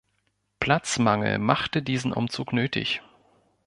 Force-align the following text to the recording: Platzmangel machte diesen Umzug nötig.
Platzmangel 0.59 1.37
machte 1.37 1.83
diesen 1.83 2.11
Umzug 2.11 2.53
nötig. 2.53 3.03